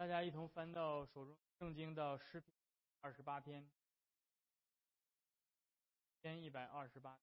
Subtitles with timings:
[0.00, 2.50] 大家一同翻到手中圣经到诗篇
[3.02, 3.68] 二十八篇，
[6.22, 7.18] 篇一百二十八。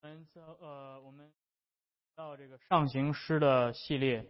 [0.00, 1.32] 我们呃，我们
[2.16, 4.28] 到这个上行诗的系列，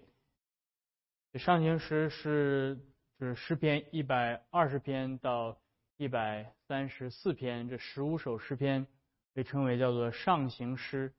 [1.37, 2.79] 上行诗是
[3.25, 5.57] 是诗篇一百二十篇到
[5.97, 8.85] 一百三十四篇，这十五首诗篇
[9.33, 11.13] 被称为叫做上行诗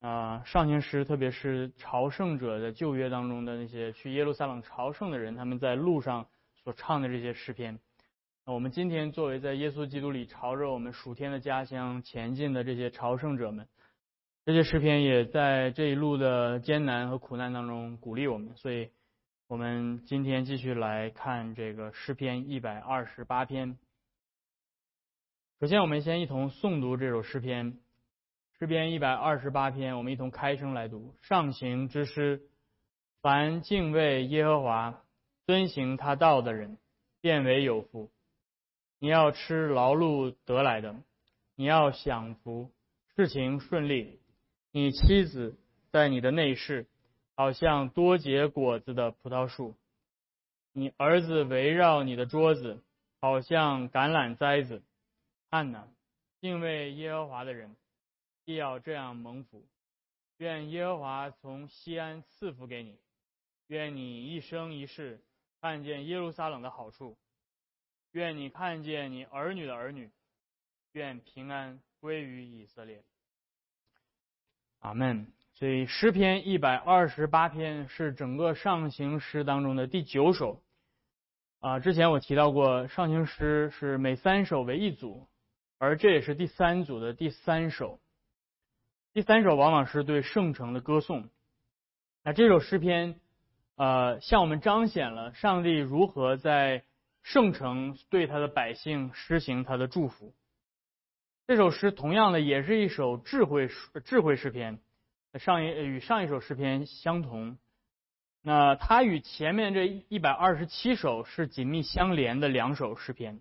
[0.00, 6.26] 啊，上行诗特别是朝圣者的旧约当中的那些去耶路撒冷朝圣的人，他们在路上
[6.62, 7.78] 所唱的这些诗篇。
[8.44, 13.66] 那我们今天作为在耶稣基督里朝着我们属天的家乡前进的这些朝圣者们。
[14.44, 18.90] 这些诗篇也在这一路的艰难和苦难当中鼓励我们，所以，
[19.50, 23.76] 我们今天继续来看这个诗篇一百二十八篇。
[25.58, 27.76] 首先，我们先一同诵读这首诗篇，
[28.60, 31.16] 诗篇一百二十八篇，我们一同开声来读。
[31.22, 32.42] 上行之诗，
[33.22, 35.02] 凡敬畏耶和华、
[35.46, 36.78] 遵行他道的人，
[37.20, 38.08] 变为有福。
[39.00, 40.94] 你要吃劳碌得来的，
[41.56, 42.70] 你要享福，
[43.16, 44.20] 事情顺利。
[44.70, 45.58] 你妻子
[45.90, 46.86] 在你的内室，
[47.40, 49.74] 好像多结果子的葡萄树；
[50.74, 52.84] 你儿子围绕你的桌子，
[53.18, 54.82] 好像橄榄栽子。
[55.50, 55.88] 看哪，
[56.42, 57.74] 敬畏耶和华的人，
[58.44, 59.66] 必要这样蒙福。
[60.36, 62.98] 愿耶和华从西安赐福给你，
[63.68, 65.18] 愿你一生一世
[65.62, 67.16] 看见耶路撒冷的好处，
[68.10, 70.10] 愿你看见你儿女的儿女，
[70.92, 73.02] 愿平安归于以色列。
[74.80, 75.39] 阿门。
[75.60, 80.62] 所以诗篇一百二十八篇是整个上行诗当中的第九首。
[81.58, 85.28] 啊，之前我提到过，上行诗是每三首为一组，
[85.76, 88.00] 而这也是第三组的第三首。
[89.12, 91.28] 第三首往往是对圣城的歌颂。
[92.24, 93.20] 那这首诗篇，
[93.76, 96.84] 呃，向我们彰显了上帝如何在
[97.22, 100.32] 圣城对他的百姓施行他的祝福。
[101.46, 103.68] 这首诗同样的也是一首智慧
[104.06, 104.78] 智慧诗篇，
[105.38, 107.58] 上一与上一首诗篇相同。
[108.42, 113.40] 那它与前面这一百二十七首是紧密相连的两首诗篇。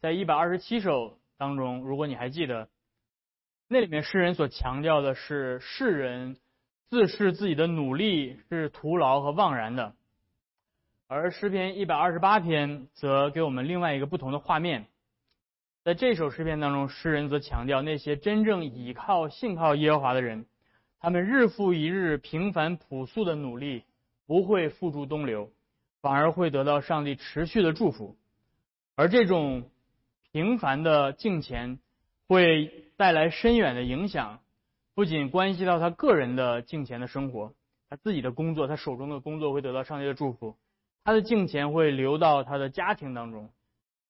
[0.00, 2.68] 在一百二十七首当中，如果你还记得，
[3.68, 6.38] 那里面诗人所强调的是世人
[6.88, 9.94] 自视自己的努力是徒劳和妄然的，
[11.06, 14.86] 而诗篇一百二十八篇则给我们另外一个不同的画面。
[15.84, 20.46] 在这首诗篇当中，诗人则强调那些真正倚靠、信靠耶和华的人，
[21.00, 23.84] 他们日复一日平凡朴素的努力
[24.26, 25.50] 不会付诸东流，
[26.00, 28.16] 反而会得到上帝持续的祝福。
[28.94, 29.64] 而这种
[30.30, 31.78] 平凡的敬虔
[32.28, 34.40] 会带来深远的影响，
[34.94, 37.54] 不仅关系到他个人的敬虔的生活，
[37.88, 40.56] 他自己的工作，他手中的工作会得到上帝的祝福，
[41.02, 43.50] 他的敬虔会流到他的家庭当中。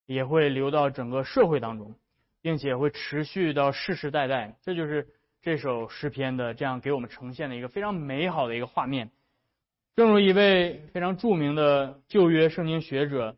[0.07, 1.95] 也会流到整个社会当中，
[2.43, 4.57] 并且会持续到世世代代。
[4.61, 5.07] 这就是
[5.43, 9.11] 这首诗篇的这样给我们呈现的一个非常美好的一个画面。
[9.97, 13.37] 正如一位非常著名的旧约圣经学者，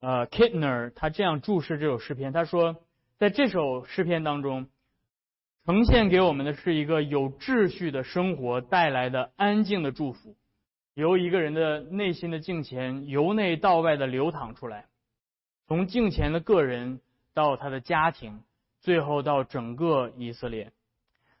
[0.00, 2.76] 呃，Kitner，他这样注释这首诗篇，他说，
[3.18, 4.68] 在这首诗篇当中，
[5.64, 10.36] 呈现给我们的是一个有秩序的生活带来的安静的祝福，
[10.94, 14.86] 由一个人的内心的敬虔由内到外的流淌出来。
[15.68, 17.00] 从敬虔的个人
[17.34, 18.40] 到他的家庭，
[18.80, 20.72] 最后到整个以色列，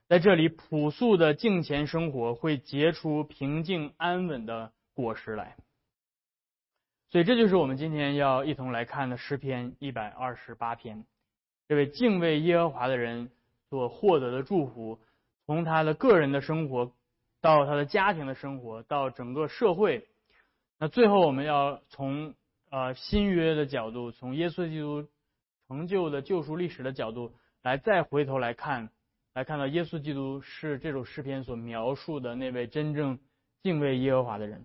[0.08, 5.56] 在这里朴素的敬虔生活会结出平静安稳的果实来。
[7.10, 11.04] 所以，这就是我们今天要一同来看的诗篇一百二十八篇。
[11.68, 13.30] 这位敬畏耶和华的人
[13.68, 14.98] 所获得的祝福，
[15.46, 16.92] 从他的个人的生活
[17.40, 20.06] 到他的家庭的生活，到整个社会，
[20.78, 22.34] 那最后我们要从。
[22.68, 25.06] 呃，新约的角度，从耶稣基督
[25.68, 27.32] 成就的救赎历史的角度
[27.62, 28.90] 来，再回头来看，
[29.36, 33.18] 来看到耶稣基督是这首诗篇所描述的那位真正
[33.62, 34.64] 敬畏耶和华的人。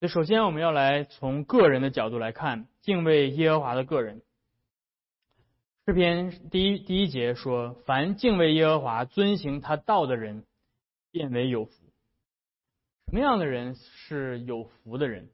[0.00, 4.20] 那首先我们要来从个人的角度来看敬畏耶和华的个人。
[5.86, 10.44] 诗篇第一第一节说：“凡敬畏耶和华、遵行他道的人，
[11.10, 11.72] 变为有福。”
[13.08, 15.30] 什么样的人是有福的人？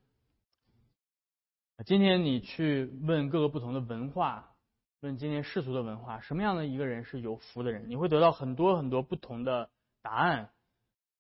[1.84, 4.54] 今天你去问各个不同的文化，
[5.00, 7.88] 问今天世俗的文化，什么样的一个人是有福的人？
[7.88, 9.70] 你会得到很多很多不同的
[10.00, 10.50] 答案。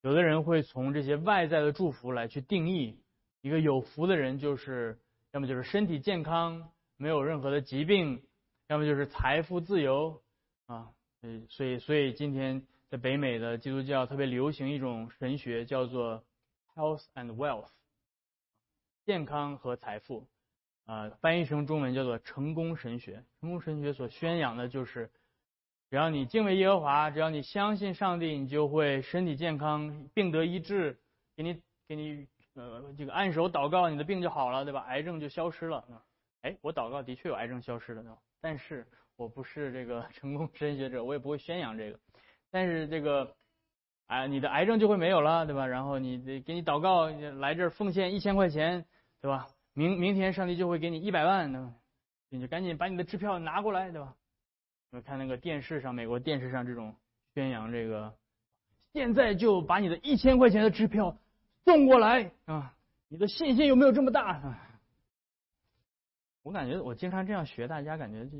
[0.00, 3.02] 有的人会从这些外在的祝福来去定义
[3.42, 4.98] 一个有福的人，就是
[5.32, 8.26] 要么就是身体健康，没有任何的疾病，
[8.68, 10.22] 要么就是财富自由
[10.66, 10.90] 啊。
[11.50, 16.24] 所以所以今天在北美的基督教特别流行一种神学，叫做
[16.74, 17.68] health and wealth，
[19.04, 20.26] 健康和财富
[20.86, 23.22] 啊，翻译成中文叫做成功神学。
[23.40, 25.10] 成功神学所宣扬的就是，
[25.90, 30.98] 只要你敬畏耶和华，只要你相信上帝，你就会身体健康，病得医治，
[31.36, 34.80] 给你给你呃这个按手祷告，你的病就好了，对吧？
[34.88, 35.84] 癌症就消失了。
[36.42, 38.86] 哎，我祷告的确有癌症消失了，但是。
[39.18, 41.98] 我不是这个 成功神学者，我也不会宣扬这个。
[42.50, 43.34] 但是这个，
[44.08, 45.66] 哎，你的癌症就会没有了，对吧？
[45.66, 48.84] 然后你得给你祷告，来这儿奉献一千块钱，
[49.22, 49.46] 对吧？
[49.76, 51.74] 明明天上帝就会给你一百万，对吧？
[52.30, 54.16] 你就赶紧把你的支票拿过来，对吧？
[54.90, 56.96] 我看那个电视上，美国电视上这种
[57.34, 58.14] 宣扬这个，
[58.94, 61.18] 现在就把你的一千块钱的支票
[61.66, 62.74] 送过来啊！
[63.08, 64.58] 你的信心有没有这么大？
[66.42, 68.38] 我感觉我经常这样学，大家感觉就。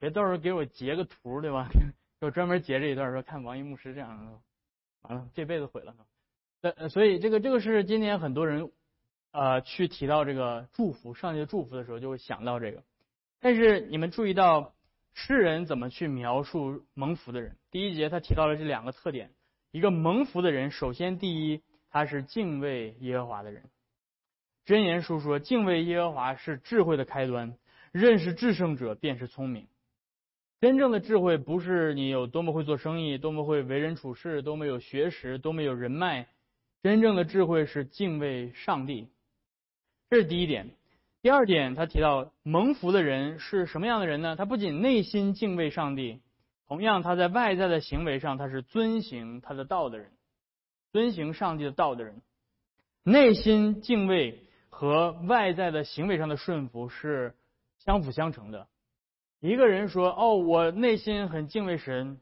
[0.00, 1.68] 别到时候给我截个图，对吧？
[2.18, 4.40] 给我专门截这一段，说看王一牧师这样的，
[5.02, 5.94] 完了这辈子毁了。
[6.62, 8.70] 呃，所以这个这个是今天很多人
[9.32, 12.82] 呃去提到这个祝福，上帝的祝福的时候，就会想到这个。
[13.40, 14.74] 但是你们注意到
[15.14, 17.56] 诗人怎么去描述蒙福的人？
[17.70, 19.32] 第一节他提到了这两个特点：
[19.70, 23.64] 一个蒙福的人，首先第一，他是敬畏耶和华的人。
[24.66, 27.56] 箴言书说，敬畏耶和华是智慧的开端，
[27.92, 29.66] 认识至圣者便是聪明。
[30.60, 36.28] 真正的智慧不是你有多么会做生意，多么会为人处事，多么有学识，多么有人脉。
[36.82, 39.08] 真正的智慧是敬畏上帝，
[40.10, 40.70] 这是第一点。
[41.20, 44.36] 第二点，他提到蒙福的人是什么样的人呢？
[44.36, 46.20] 他不仅内心敬畏上帝，
[46.66, 50.12] 同样他在外在的行为上他是遵行他的道的人，
[50.92, 52.22] 遵行上帝的道的人。
[53.02, 57.34] 内心敬畏和外在的行为上的顺服是
[57.78, 58.68] 相辅相成的。
[59.40, 62.18] 一个人说：“哦，我内心很敬畏神，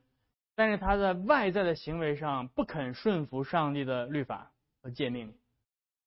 [0.54, 4.52] 但是他在外在的行为上不肯顺服上帝的律法
[4.82, 5.34] 和诫命，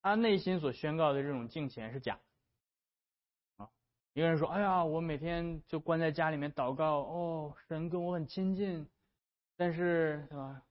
[0.01, 3.69] 他内心所宣告的这种敬虔是假的。”啊，
[4.13, 8.87] 一个人说：“哎呀，我每天就关在家里面祷告，哦，神跟我很亲近，
[9.57, 10.61] 但是，对吧？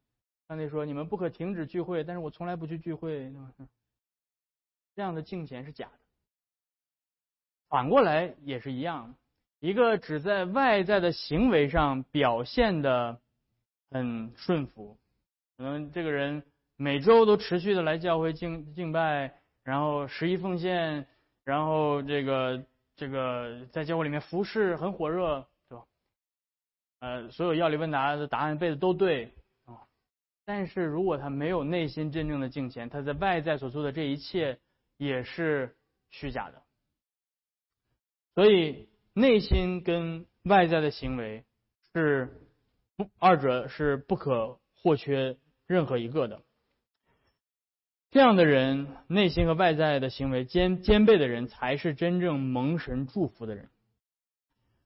[0.49, 3.53] 上帝说你们不可停止聚会，但是我从来不去聚会，对吧？
[4.95, 5.99] 这样的敬虔是假的。
[7.69, 9.15] 反过来也是一样。”
[9.61, 13.21] 一个只在外在的行为上表现的
[13.91, 14.97] 很顺服，
[15.57, 16.45] 可能这个人
[16.79, 21.07] 每周都持续的来教会敬敬拜，然后十一奉献，
[21.45, 22.65] 然后这个
[22.97, 25.85] 这个在教会里面服侍很火热，对吧？
[27.01, 29.35] 呃，所有要理问答的答案背的都对
[29.67, 29.85] 啊，
[30.47, 34.59] 但是如果他没有内心真正的敬虔，他在外在所做的这一切
[34.97, 35.77] 也是
[36.11, 36.63] 虚假的，
[38.35, 38.89] 所以。
[39.15, 41.45] 内心跟外在的行为
[41.93, 42.29] 是
[42.95, 45.37] 不二者是不可或缺
[45.67, 46.41] 任何一个的。
[48.10, 53.69] 这样的人，内心和外在的行为兼兼备的人，才是真正蒙神祝福的人。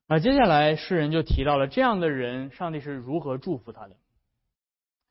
[0.09, 3.97] 啊，接下来诗人就提到了这样的人，上帝是如何祝福他的。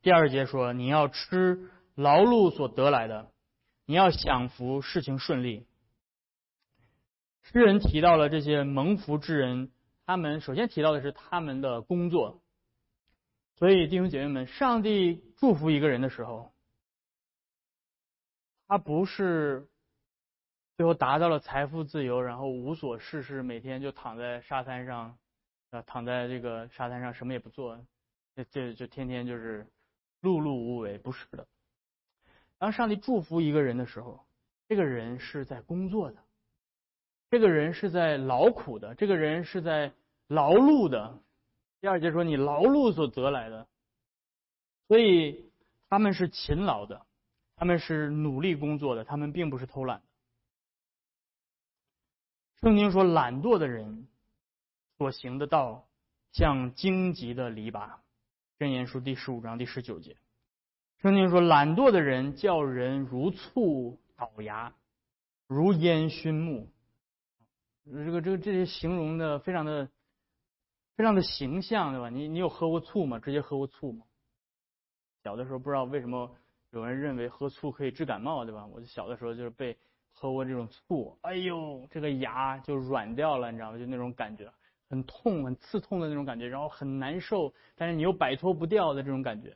[0.01, 3.31] 第二节说：“你要吃劳碌所得来的，
[3.85, 5.65] 你要享福，事情顺利。”
[7.43, 9.71] 诗人提到了这些蒙福之人，
[10.05, 12.41] 他们首先提到的是他们的工作。
[13.55, 16.50] 所以弟兄姐妹们，上帝祝福一个人的时候，
[18.71, 19.67] 他不是
[20.77, 25.17] 最后达到了财富自由，然后无所事事，每天就躺在沙滩上，
[25.71, 27.77] 啊，躺在这个沙滩上什么也不做，
[28.33, 29.67] 这这就天天就是
[30.21, 31.45] 碌碌无为，不是的。
[32.59, 34.25] 当上帝祝福一个人的时候，
[34.69, 36.23] 这个人是在工作的。
[37.29, 39.91] 这个人是在劳苦的，这个人是在
[40.29, 41.19] 劳碌的。
[41.81, 43.67] 第二节说你劳碌所得来的，
[44.87, 45.51] 所以
[45.89, 47.05] 他们是勤劳的，
[47.61, 50.01] 他们是努力工作的，他们并不是偷懒。
[52.59, 54.07] 圣经说懒惰的人
[54.97, 55.87] 所行的道
[56.31, 57.91] 像荆棘的篱笆。
[58.57, 60.17] 箴言书第十五章第十九节，
[61.03, 64.73] 圣经说懒惰的人叫人如醋倒牙，
[65.45, 66.67] 如烟熏目。
[67.85, 69.87] 这个这个这些形容的非常的
[70.95, 72.09] 非常的形象，对吧？
[72.09, 73.19] 你你有喝过醋吗？
[73.19, 74.03] 直接喝过醋吗？
[75.23, 76.35] 小的时候不知道为什么
[76.71, 78.65] 有人认为喝醋可以治感冒，对吧？
[78.65, 79.77] 我就小的时候就是被
[80.11, 83.77] 喝过这种醋，哎呦，这个牙就软掉了，你知道吗？
[83.77, 84.51] 就那种感觉，
[84.89, 89.55] 很痛、很刺痛的那种感觉，然后很难受，但是你又摆脱不掉的这种感觉。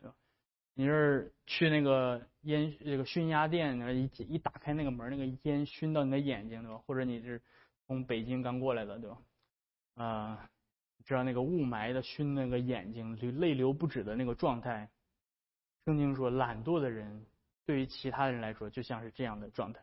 [0.73, 6.77] 你是去那个烟这个熏鸭店，一一打开那个门，那个烟熏到你的眼睛，对吧？
[6.85, 7.41] 或者你是。
[7.87, 9.17] 从北京刚过来的，对吧？
[9.93, 10.49] 啊，
[11.03, 14.89] 知道那个雾霾的熏那个眼睛，就泪流不止的那个状态。
[15.85, 17.25] 圣经说，懒惰的人
[17.65, 19.79] 对于其他人来说就像是这样的状态。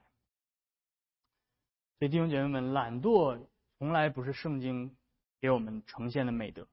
[1.98, 3.38] 所以弟兄姐妹们，懒惰
[3.78, 4.96] 从来不是圣经
[5.40, 6.66] 给我们呈现的美德，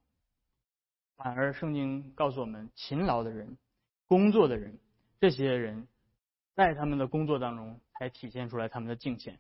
[1.16, 3.56] 反而圣经告诉我们，勤劳的人、
[4.08, 4.80] 工作的人，
[5.20, 5.88] 这些人
[6.56, 9.40] 在他们的工作当中才体现出来他们的敬虔。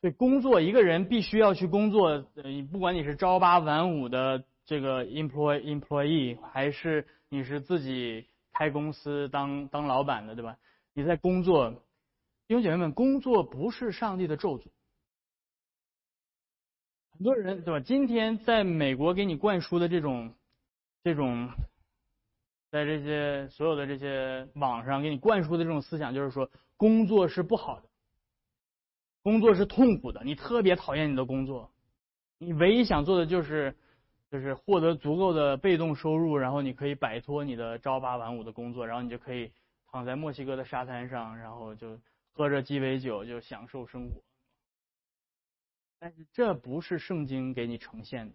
[0.00, 10.56] 所以，工作一个人必须要去工作，呃，不管你是朝八晚五的这个 employee employee，还是你是自己开公司当当老板的，对吧？
[10.94, 11.70] 你在工作，
[12.46, 14.64] 弟兄姐妹们，工作不是上帝的咒诅。
[17.12, 17.80] 很多人对吧？
[17.80, 20.34] 今天在美国给你灌输的这种，
[21.04, 21.50] 这种，
[22.70, 27.88] 在这些所有的这些网上给你灌输的这种思想，就是说工作是不好的，
[29.22, 31.70] 工作是痛苦的，你特别讨厌你的工作，
[32.38, 33.76] 你唯一想做的就是，
[34.30, 39.52] 就是获得足够的被动收入，然后你可以摆脱你的朝八晚五的工作，然后你就可以
[39.90, 42.00] 躺在墨西哥的沙滩上，然后就
[42.32, 44.22] 喝着鸡尾酒就享受生活。
[45.98, 48.34] 但是这不是圣经给你呈现的。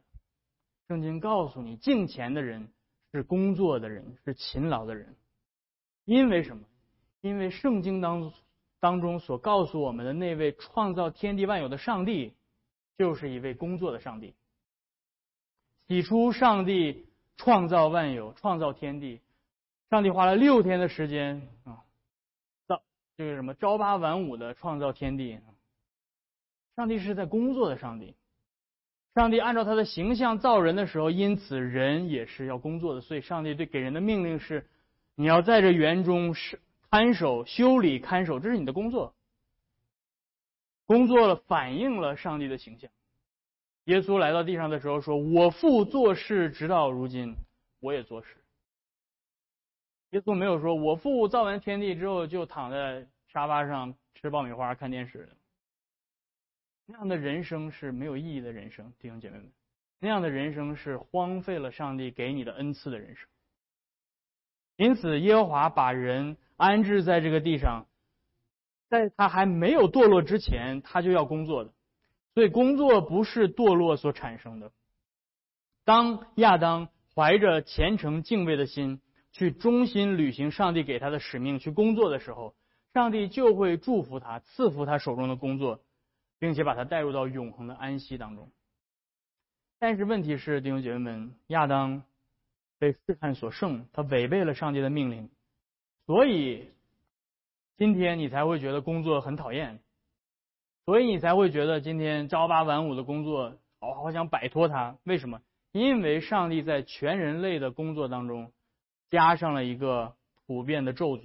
[0.87, 2.69] 圣经告诉你，敬虔的人
[3.11, 5.15] 是工作的人，是勤劳的人。
[6.05, 6.63] 因为什么？
[7.21, 8.33] 因为圣经当
[8.79, 12.33] 当中所告诉我们的那位创造天地万有的上帝，
[12.97, 14.33] 就是一位工作的上帝。
[15.91, 17.05] 起初，上帝
[17.35, 19.19] 创造万有，创造天地。
[19.89, 21.83] 上帝花了六天的时间啊，
[22.65, 22.81] 造
[23.17, 25.37] 这个什么朝八晚五的创造天地。
[26.77, 28.15] 上帝是在工作的上帝，
[29.15, 33.01] 上帝按照他的形象造人的时候，因此人也是要工作的。
[33.01, 34.69] 所以，上帝对给人的命令是：
[35.15, 39.13] 你要在这园中是看守、修理、看守，这是你的工作。
[40.85, 42.89] 工作了，反映了上帝的形象。
[43.91, 47.35] 耶稣来到地上的时候说：“我父做事，直到如今，
[47.81, 48.37] 我也做事。”
[50.11, 55.27] 耶稣没有说：“我父造完天地之后，就躺在沙发上吃爆米花、看电视。”
[56.87, 59.51] 那样的人生是没有意义的人生，弟兄姐妹们，
[59.99, 63.27] 那样的人生是荒废了上帝给你的恩赐的人生。
[64.77, 67.87] 因此，耶和华把人安置在这个地上，
[68.87, 71.73] 在他还没有堕落之前，他就要工作的。
[72.33, 74.71] 所以，工作不是堕落所产生的。
[75.85, 82.55] 当亚当怀着虔诚敬畏的心去忠心履行上帝给他的使命去工作的时候，
[82.93, 85.81] 上帝就会祝福他，赐福他手中的工作。
[86.41, 88.49] 并且把他带入到永恒的安息当中。
[89.77, 92.01] 但是问题是，弟兄姐妹们，亚当
[92.79, 95.29] 被试探所胜，他违背了上帝的命令，
[96.07, 96.71] 所以
[97.77, 99.83] 今天你才会觉得工作很讨厌，
[100.91, 104.97] 所以你才会觉得今天朝八晚五的工作，哦好想摆脱它。
[105.05, 105.39] 为什么？
[105.71, 108.51] 因为上帝在全人类的工作当中
[109.09, 111.21] 加上了一个普遍的咒诅。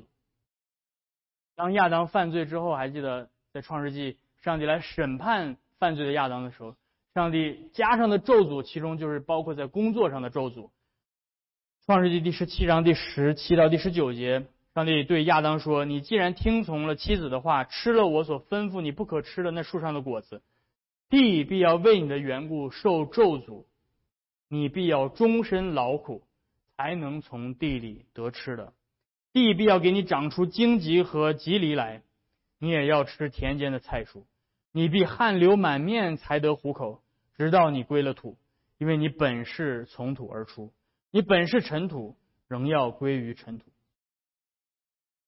[1.57, 4.19] 当亚当犯罪之后，还记得在创世纪。
[4.41, 6.77] 上帝来审判犯罪的亚当的时候，
[7.15, 10.71] 上帝加上的咒诅，其中就是包括在工作上的咒诅。
[11.87, 14.47] 创世纪第十七章第十七到第十九节，
[14.77, 20.43] 上帝对亚当说：“你既然听从了妻子的话，吃了我所吩咐你不可吃的那树上的果子，
[21.09, 23.65] 地必要为你的缘故受咒诅，
[24.51, 26.25] 你必要终身劳苦，
[26.77, 28.75] 才能从地里得吃的。
[29.33, 32.03] 地必要给你长出荆棘和棘藜来，
[32.59, 34.25] 你也要吃田间的菜蔬。”
[34.73, 37.01] 你必汗流满面才得糊口，
[37.39, 38.37] 直到你归了土，
[38.77, 40.71] 因为你本是从土而出，
[41.11, 42.15] 你本是尘土，
[42.47, 43.65] 仍要归于尘土。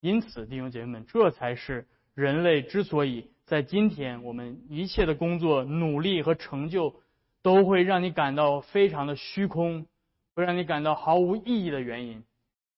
[0.01, 7.03] 因此，弟兄姐妹们，这才是人类之所以在今天我们一切的工作、努力和成就
[7.43, 9.87] 都会让你感到非常的虚空，
[10.35, 12.23] 会让你感到毫无意义的原因。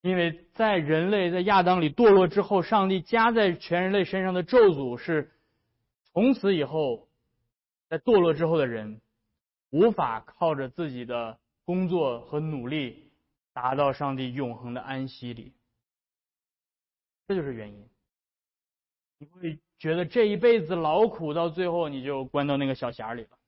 [0.03, 5.31] 因为在人类在亚当里堕落之后，上帝加在全人类身上的咒诅是。
[6.13, 7.07] 从此以后，
[7.89, 9.01] 在堕落之后的人，
[9.71, 13.11] 无法靠着自己的工作和努力
[13.53, 15.53] 达到上帝永恒的安息里。
[17.31, 17.89] 这就是原因。
[19.19, 23.39] 你会觉得这一辈子劳苦，到最后你就关到那个小匣里了。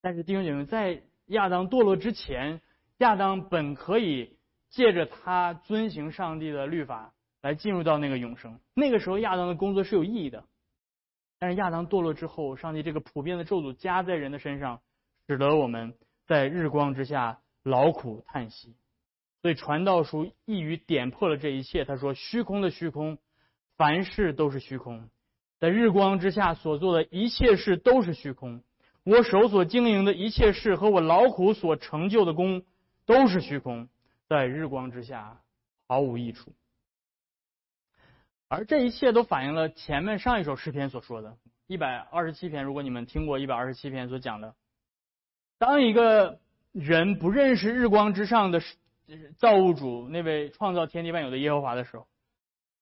[0.00, 2.62] 但是弟兄姐妹，在亚当堕落之前，
[2.96, 4.38] 亚当本可以
[4.70, 7.12] 借着他遵行上帝的律法。
[7.42, 10.46] 来进入到那个永生，那个时候亚当的工作是有意义的，
[11.38, 14.80] 但是亚当堕落之后，上帝这个普遍的咒诅加在人的身上，
[15.28, 15.94] 使得我们
[16.26, 18.74] 在日光之下劳苦叹息。
[19.44, 21.84] 所以传道书一语点破了这一切。
[21.84, 23.18] 他说：“虚空的虚空，
[23.76, 25.10] 凡事都是虚空。”
[25.60, 28.62] 在日光之下所做的一切事都是虚空，
[29.02, 32.62] 我手所经营的一切事和我劳苦所成就的功
[33.04, 33.90] 都是虚空，
[34.30, 35.42] 在日光之下
[35.88, 36.50] 毫无益处。
[38.48, 41.36] 而这一切都反映了前面上一首诗篇所说的，
[41.66, 42.64] 一百二十七篇。
[42.64, 44.54] 如果你们听过一百二十七篇所讲的，
[45.58, 46.40] 当一个
[46.72, 48.62] 人不认识日光之上的
[49.36, 52.06] 造物主那位创造天地万有的耶和华的时候，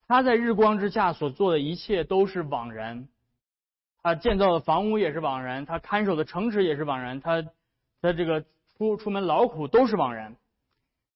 [0.07, 3.09] 他在日光之下所做的一切都是枉然。
[4.03, 7.43] 他建造的房屋也是枉然，他看守的城池也是枉然，他
[8.01, 8.45] 他这个
[8.77, 10.37] 出出门劳苦都是枉然。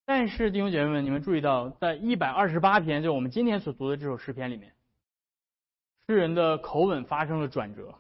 [0.05, 4.73] 但是弟兄姐妹们，你们注意到，在一百二十八篇，就我们今天所读的这首诗篇里面，
[6.07, 7.93] 诗人的口吻发生了转折。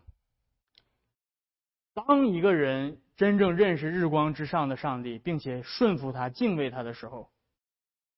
[1.93, 7.28] 当一个人真正认识日光之上的上帝，并且顺服他、敬畏他的时候，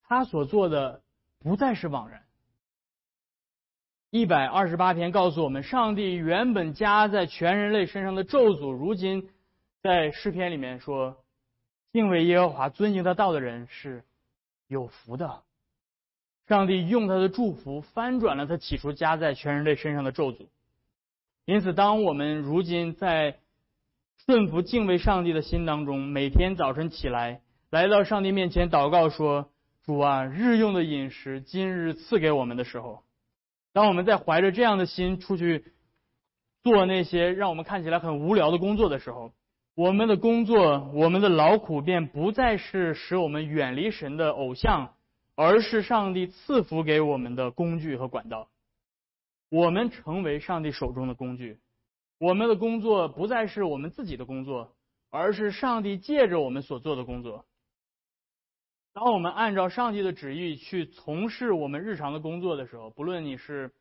[0.02, 1.02] 他所做的
[1.38, 2.22] 不再是枉然。
[4.10, 9.30] 一百二十八篇告诉我们，上帝原本加在全人类身上的咒诅，如今
[9.82, 11.16] 在诗篇里面说。
[11.90, 14.04] 敬畏耶和华、遵行他道的人是
[14.66, 15.42] 有福的。
[16.46, 20.48] 上帝用他的祝福翻转了他起初加在全人类身上的咒诅。
[21.46, 23.38] 因此，当我们如今在
[24.26, 29.50] 顺服敬畏上帝的心当中，每天早晨起来来到上帝面前祷告说
[29.84, 33.04] ：“主啊，日用的饮食今日赐给我们的时候，
[33.72, 35.64] 当我们在怀着这样的心出去
[36.62, 39.32] 做那些让我们看起来很无聊的工作的时候。”
[39.75, 44.94] 我们的工作，我们的劳苦，便不再是使我们远离神的偶像，
[45.37, 48.48] 而是上帝赐福给我们的工具和管道。
[49.50, 51.60] 我们成为上帝手中的工具。
[52.18, 54.75] 我们的工作不再是我们自己的工作，
[55.10, 57.44] 而是上帝借着我们所做的工作。
[58.92, 63.72] 当我们按照上帝的旨意去从事我们日常的工作的时候，不论你是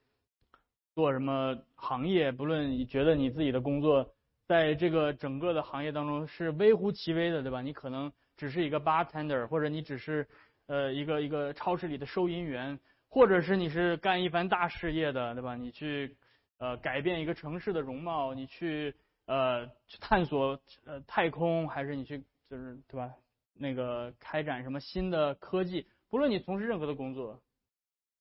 [0.94, 4.14] 做什么行业，不论你觉得你自己的工作。
[4.48, 7.62] 在这个整个的行业当中是微乎其微的，对吧？
[7.62, 10.26] 你可能只是一个 bartender，或者你只是
[10.68, 15.58] 呃一个一个超市里的收银员，或者是你是干一番大事业的，对吧？
[15.58, 16.16] 你去
[16.58, 23.14] 呃改变一个城市的容貌，你去呃去探索呃太空，还是你去就是对吧？
[23.54, 27.42] 那个开展什么新的科技，不论你从事任何的工作，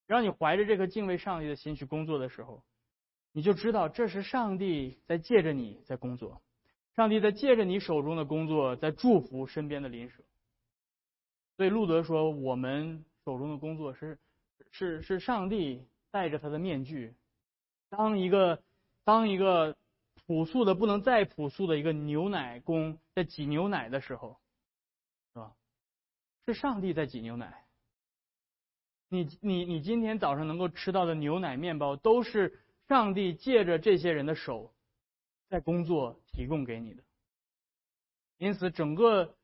[0.07, 2.63] 让你怀着这颗敬畏上帝的心去工作的时候。
[3.33, 6.41] 你就知道这是上帝在借着你在工作，
[6.95, 10.23] 上帝在借着你手中的工作在祝福身边的邻舍。
[11.59, 14.19] 所以路德说，我们手中的工作是
[14.71, 17.15] 是是上帝戴着他的面具，
[17.89, 18.63] 当一个
[19.05, 19.77] 当一个
[20.27, 24.39] 朴素的不能再朴素的一个牛奶工在挤牛奶的时候，
[25.33, 25.53] 是吧？
[26.45, 27.65] 是上帝在挤牛奶。
[29.09, 32.61] 你你你今天早上能够吃到的牛奶面包都是。
[32.89, 34.73] 上帝借着这些人的手，
[35.49, 37.03] 在工作提供给你的，
[38.39, 39.37] 因此整个，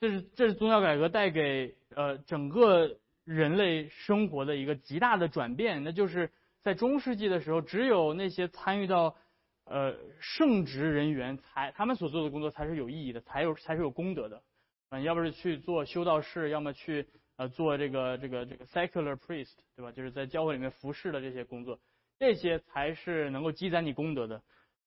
[0.00, 5.84] 这是这是宗教改革带给呃整个人类生活的一个极大的转变。
[5.84, 9.16] 那就是在中世纪的时候，只有那些参与到
[9.64, 14.42] 呃圣职人员才他们所做的工作才是有意义的，才有才是有功德的。
[14.90, 19.92] 嗯，要不是去做修道士，要么去呃做这个这个这个 secular priest，对吧？
[19.92, 21.78] 就是在教会里面服侍的这些工作。
[22.18, 24.42] 这些才是能够积攒你功德的，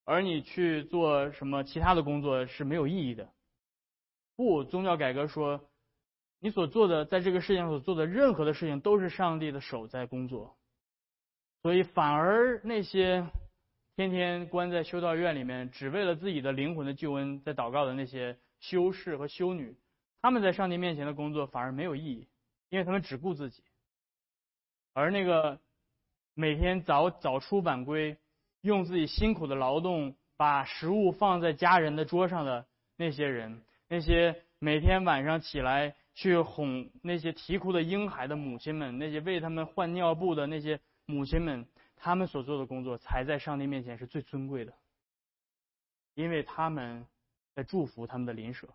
[0.06, 3.30] 而你去做什么其他的工作是没有意义的。
[4.36, 5.62] 不，宗教改革说，
[6.40, 10.56] 你所做的在这个世界上所做的任何的事情都是上帝的手在工作，
[11.64, 13.26] 所以反而那些
[13.96, 19.76] 天天关在修道院里面只为了自己的灵魂的救恩在祷告的那些修士和修女，
[20.22, 22.28] 他们在上帝面前的工作反而没有意义，
[22.70, 23.64] 因为他们只顾自己，
[24.94, 25.60] 而那个。
[26.36, 28.18] 每天早早出晚归，
[28.62, 32.66] 用自己辛苦的劳动把食物放在家人的桌上的
[32.98, 44.74] 那些人，那些每天晚上起来去哄那些啼哭的婴孩的母亲们，那些为他们换尿布的那些母亲们，他们所做的工作才在上帝面前是最尊贵的，
[46.14, 47.06] 因为他们
[47.54, 48.74] 在祝福他们的邻舍。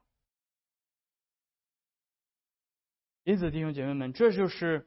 [3.24, 4.86] 因此，弟兄姐妹们，这就是。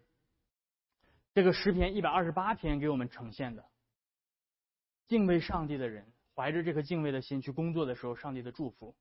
[1.33, 3.65] 这个诗篇一百二十八篇给我们呈现的，
[5.07, 8.93] 敬畏上帝的人怀着这颗敬畏的心去工作的时候，上帝的祝福。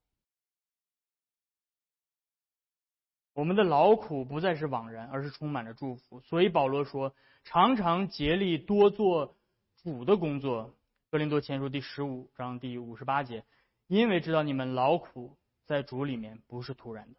[3.33, 6.21] 我们的劳苦不再是枉然，而是充满着祝福。
[6.21, 7.15] 所以保罗说
[7.45, 9.37] ：“常常竭力多做
[9.83, 10.75] 主的工作。”
[11.11, 13.45] 格林多前书第十五章第五十八节，
[13.89, 17.19] 因为知道你们劳苦在主里面不是突然的，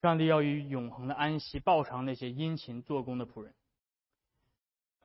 [0.00, 3.54] 上帝要以永恒的安息报偿那些殷勤做工的仆人。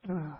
[0.04, 0.34] 嗯，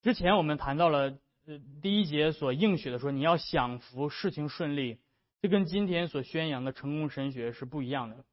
[0.00, 4.98] 之前我们谈到了，呃，第一节所应许的说你要享福，事情顺利，
[5.42, 8.24] 这跟今天所宣扬的成功神学是不一样的。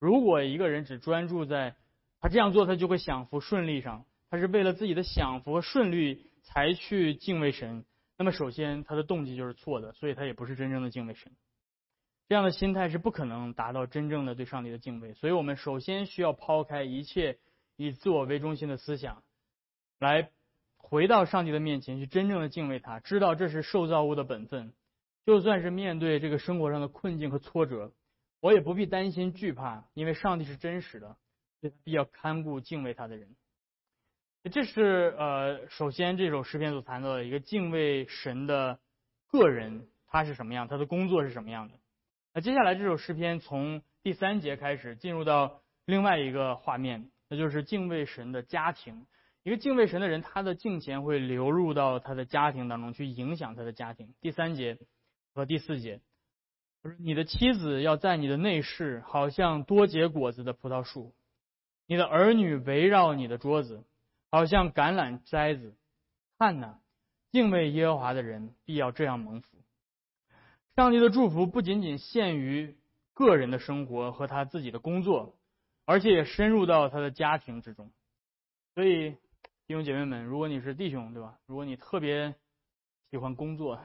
[0.00, 1.76] 如果一个人只专注在
[2.18, 7.84] 他这样做，他就会享福顺利上，他是为了自己的享福和顺利才去敬畏神，
[8.18, 11.30] 那么首先他的动机就是错的，所以他也不是真正的敬畏神。
[12.28, 17.38] 这样的心态是不可能达到真正的对上帝的敬畏，所以我们首先需要抛开一切
[17.76, 19.22] 以自我为中心的思想，
[20.00, 20.30] 来。
[20.82, 24.72] 回到上帝的面前去，真正的敬畏他，知道这是受造物的本分。
[25.24, 27.92] 就算是面对这个生活上的困境和挫折，
[28.40, 31.16] 我也不必担心惧怕，因为上帝是真实的，
[31.84, 33.36] 必要看顾敬畏他的人。
[34.50, 38.80] 这是呃，首先这首诗篇所谈到的一个敬畏神的
[39.28, 41.78] 个人，他是什么样，他的工作是什么样的。
[42.32, 49.06] 那接下来这首诗篇从第三节开始进入到另外一个画面，那就是敬畏神的家庭。
[49.42, 54.14] 一个敬畏神的人，他的敬虔会流入到他的家庭当中去，影响他的家庭。
[54.20, 54.78] 第三节
[55.34, 56.00] 和第四节，
[56.98, 61.12] 你的妻子要在你的内室，好像多结果子的葡萄树；
[61.86, 63.84] 你的儿女围绕你的桌子，
[64.30, 65.74] 好像橄榄摘子。
[66.38, 66.78] 看呐，
[67.30, 69.58] 敬畏耶和华的人必要这样蒙福。
[70.76, 72.76] 上帝的祝福不仅仅限于
[73.14, 75.36] 个人的生活和他自己的工作，
[75.84, 77.90] 而且也深入到他的家庭之中。
[78.74, 79.16] 所以。
[79.66, 81.38] 弟兄姐妹们，如果你是弟兄，对吧？
[81.46, 82.34] 如果你特别
[83.12, 83.80] 喜欢工作，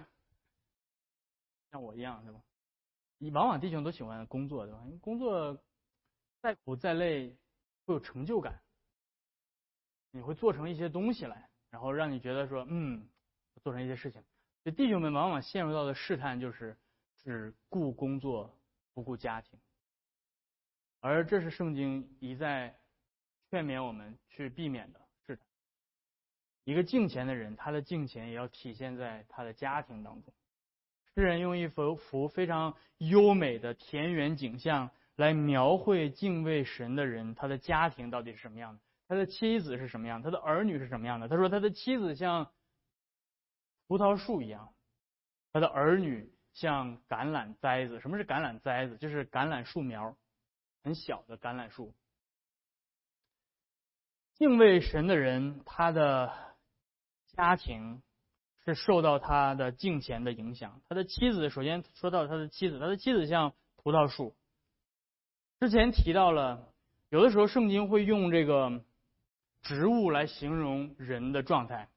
[1.70, 2.40] 像我一样，对吧？
[3.18, 4.82] 你往往弟兄都喜欢工作，对吧？
[4.86, 5.62] 因为工作
[6.42, 7.36] 再苦再累，
[7.86, 8.62] 会有成就感，
[10.12, 13.08] 你会做成一些东西来，然后让你觉得说，嗯，
[13.64, 14.22] 做成一些事情。
[14.64, 16.78] 所以弟兄们往往陷入到的试探就是
[17.18, 18.58] 只顾工作
[18.94, 19.60] 不顾家庭，
[21.00, 22.78] 而这是圣经一再
[23.50, 25.02] 劝勉我们去避免的。
[26.68, 30.34] 一个敬虔的人，他的敬虔也要体现在他的家庭当中。
[31.16, 38.82] 诗人用一幅幅非常优美的田园景象来描绘敬畏神的人，他的家庭到底是什么样的？
[39.08, 40.22] 他的妻子是什么样？
[40.22, 41.30] 他的儿女是什么样的？
[41.30, 42.52] 他说他的妻子像
[43.88, 44.74] 葡萄树一样，
[45.54, 48.02] 他的儿女像橄榄栽子。
[48.02, 48.98] 什么是橄榄栽子？
[48.98, 50.18] 就是橄榄树苗，
[50.84, 51.94] 很小的橄榄树。
[54.34, 56.54] 敬畏神的人，他的。
[57.38, 58.02] 家庭
[58.66, 60.82] 是受到他的敬虔的影响。
[60.90, 64.36] 他的妻子，首先说到他的妻子，他的妻子像葡萄树。
[65.60, 66.74] 之前提到了，
[67.10, 68.84] 有的时候圣经会用这个
[69.62, 71.90] 植物来形容人的状态。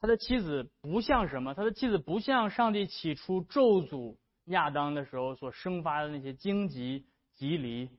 [0.00, 1.54] 他的妻子不像什么？
[1.54, 4.16] 他的妻子不像上帝起初咒诅
[4.46, 7.90] 亚当的时候所生发的那些荆棘、棘藜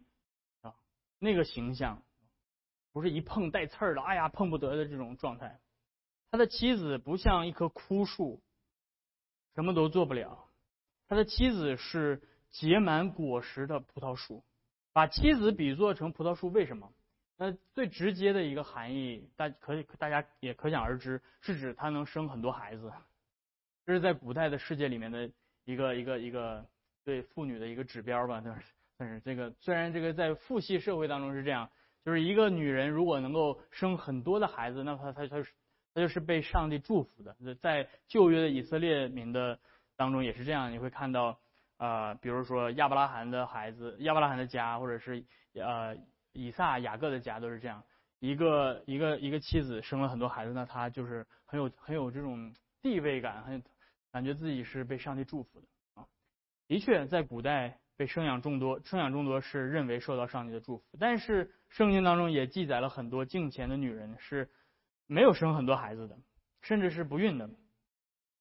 [0.61, 0.73] 啊，
[1.19, 2.01] 那个形象，
[2.91, 5.59] 不是一碰带刺儿的，哎呀碰不得的这种状态。
[6.31, 8.41] 他的妻子不像一棵枯树，
[9.53, 10.47] 什么都做不了。
[11.09, 14.41] 他的妻子是结满果实的葡萄树。
[14.93, 16.89] 把妻子比作成葡萄树，为什么？
[17.35, 22.91] 那最直接的一个含义，大可以大家也可想而知，是指它能生很多孩子。
[23.85, 25.29] 这是在古代的世界里面的
[25.65, 26.65] 一个一个一个
[27.03, 28.41] 对妇女的一个指标吧？
[28.43, 28.61] 但是
[28.97, 31.69] 但是这个虽然这个在父系社会当中是这样，
[32.05, 35.51] 就是一个女人如果能够生很多的孩子，那她她她是。
[35.93, 39.59] 他就是被上帝祝福的，在旧约的以色列民的
[39.97, 40.71] 当中也是这样。
[40.71, 41.37] 你会看到，
[41.79, 45.21] 呃，比如说亚伯拉罕的孩子，亚伯拉罕的家，或者是
[45.53, 45.97] 呃
[46.31, 47.83] 以撒、雅各的家都是这样。
[48.19, 53.61] 一个一个一个妻子生了很多孩子，那他就是很有很有这种地位感，很
[54.13, 56.07] 感觉自己是被上帝祝福的啊。
[56.69, 60.83] 的确，在古代被生养众多，生养众多是认为受到上帝的祝福。
[60.97, 64.49] 但是圣经当中也记载了很多敬虔的女人是。
[65.11, 66.17] 没有生很多孩子的，
[66.61, 67.49] 甚至是不孕的，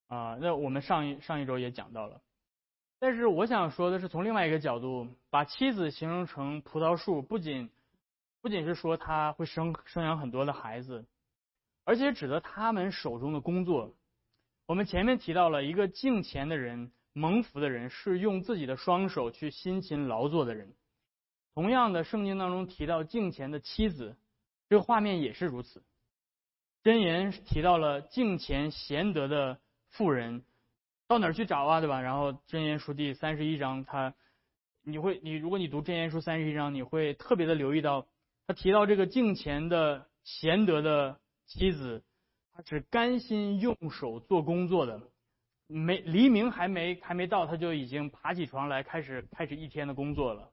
[0.07, 2.23] 啊，那我们上一上一周也讲到了。
[3.01, 7.69] 但是我想说的是，从另外一个角度，把妻子形容成葡萄树，不仅
[8.41, 11.05] 不仅是说他会生生养很多的孩子，
[11.83, 13.93] 而且指的他们手中的工作。
[14.67, 20.73] 我们前面提到了一个敬虔的人、蒙福的人，是用自己的双手去辛勤劳作的人。
[21.53, 24.17] 同样的，圣经当中提到敬虔的妻子，
[24.69, 25.83] 这个画面也是如此。
[26.83, 29.59] 箴言提到了敬虔贤德的
[29.91, 30.45] 妇人，
[31.07, 31.81] 到哪儿去找啊？
[31.81, 32.01] 对吧？
[32.01, 34.15] 然后箴言书第三十一章，他
[34.83, 38.07] 你会你如果你读箴言书三十一章，你会特别的留意到，
[38.47, 42.03] 他提到这个敬虔的贤德的妻子，
[42.55, 45.03] 她是甘心用手做工作的，
[45.67, 50.51] 没黎明还没还没到，他就已经爬起床来开始开始一天的工作了。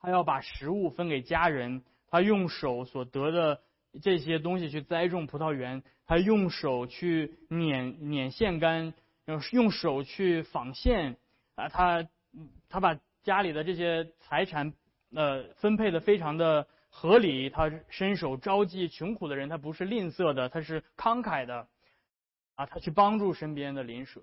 [0.00, 3.60] 他要把食物分给家人，他用手所得的。
[4.02, 8.94] 这些东西去栽种葡萄园，他用手去碾碾线杆，
[9.26, 11.16] 用用手去纺线
[11.54, 12.08] 啊，他
[12.68, 14.72] 他把家里的这些财产
[15.14, 21.68] 呃分配的非常的合理，他伸手招济穷苦的人，他不是吝啬的，他是慷慨的
[22.54, 24.22] 啊，他去帮助身边的邻舍，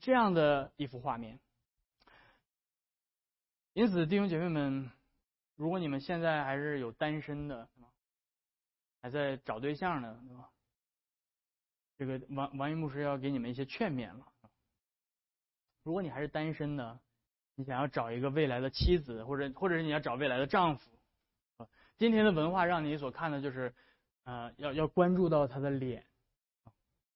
[0.00, 1.38] 这样的一幅画面。
[3.72, 4.90] 因此，弟兄姐妹们，
[5.54, 7.68] 如果你们现在还是有单身的，
[9.02, 10.50] 还在找对象呢，对吧？
[11.98, 14.26] 这个王王一牧师要给你们一些劝勉了。
[15.82, 17.00] 如果你还是单身的，
[17.54, 20.90] 你想要找一个未来的妻子，或者或者是你要找未来的丈夫，
[21.96, 23.72] 今天的文化让你所看的就是，
[24.24, 26.04] 呃，要要关注到他的脸，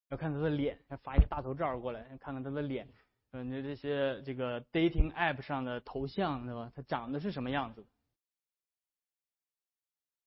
[0.09, 2.89] 要看他的脸，要发一个大头照过来，看看他的脸。
[3.33, 6.73] 嗯，你这些这个 dating app 上的头像，对吧？
[6.75, 7.87] 他长得是什么样子？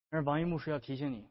[0.10, 1.28] 但是王一牧师要提醒你，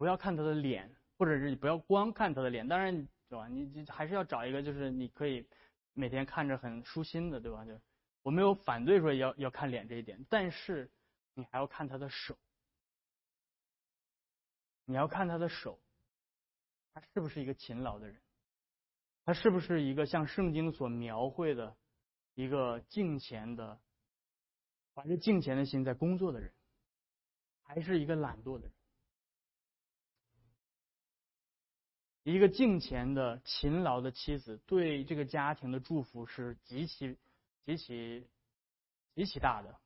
[0.00, 2.66] 不要看他的脸，或者是你不要光看他的脸。
[2.66, 3.46] 当然，对吧？
[3.48, 5.46] 你还是要找一个，就是你可以
[5.92, 7.66] 每天看着很舒心的，对吧？
[7.66, 7.78] 就
[8.22, 10.90] 我没有反对说要要看脸这一点，但是
[11.34, 12.34] 你还要看他的手，
[14.86, 15.78] 你要看他的手，
[16.94, 18.16] 他是不是一个勤劳的人？
[19.26, 21.76] 他是不是一个像圣经所描绘的
[22.32, 23.78] 一个敬虔的、
[24.94, 26.50] 怀着敬虔的心在工作的人，
[27.60, 28.72] 还是一个懒惰的人？
[32.22, 37.18] 一个敬虔的、勤劳的妻子对这个家庭的祝福是极其、
[37.64, 38.26] 极其、
[39.14, 39.78] 极其大的，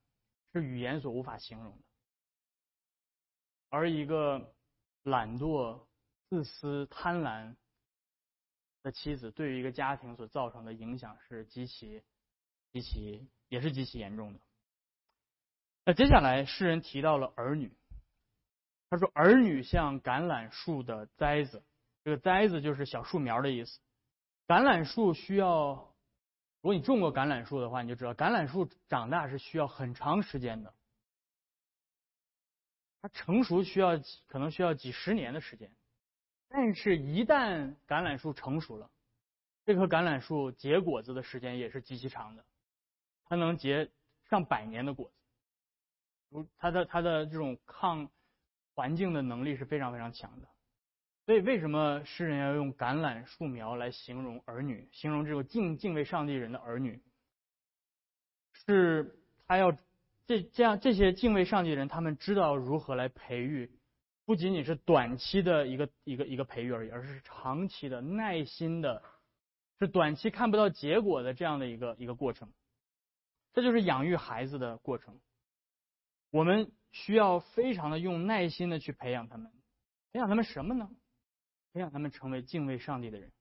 [0.53, 1.85] 是语言所无法形容的。
[3.69, 4.55] 而一个
[5.03, 5.87] 懒惰、
[6.29, 7.55] 自私、贪婪。
[8.83, 12.03] 的妻子对于一个家庭所造成的影响是极其、
[12.71, 14.41] 极其，也是极其严重的。
[15.87, 17.75] 那接下来诗人提到了儿女，
[18.91, 21.63] 他说儿女像橄榄树的栽子，
[22.05, 23.81] 这个栽子就是小树苗的意思。
[24.47, 25.75] 橄榄树需要，
[26.61, 30.75] 如果你种过橄榄树的话，你就知道橄榄树长大是需要很长时间的，
[33.01, 35.75] 它成熟需要可能需要几十年的时间。
[36.49, 38.91] 但是，一旦橄榄树成熟了，
[39.65, 42.45] 这棵橄榄树结果子的时间也是极其长的，
[43.25, 43.91] 它能结
[44.29, 45.17] 上百年的果子。
[46.29, 48.11] 如它的它的这种抗
[48.75, 50.49] 环境的能力是非常非常强的。
[51.27, 57.03] 所以，为什么诗人要用橄榄树苗来形容儿女，形容这种敬敬畏上帝人的儿女？
[58.53, 59.73] 是他要
[60.27, 63.71] 这这样这些敬畏上帝人，他们知道如何来培育。
[64.27, 69.03] 不仅仅是短期的一个一个一个培育而已，而是长期的耐心的，
[69.79, 72.51] 是短期看不到结果的这样的一个一个过程。
[73.53, 75.19] 这就是养育孩子的过程。
[76.31, 79.51] 我们需要非常的用耐心的去培养他们，
[80.13, 80.91] 培养他们什么呢？
[81.75, 83.33] 培养他们成为敬畏上帝的人，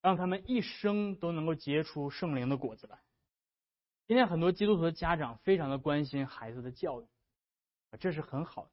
[0.00, 2.96] 让他们一生都能够结出圣灵的果子来。
[4.06, 7.06] 今天很多基督徒的家长非常的关心孩子的教育，
[7.98, 8.70] 这是很好的。